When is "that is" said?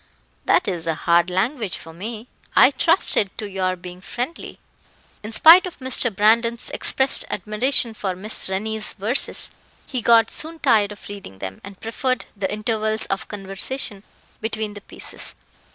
0.45-0.87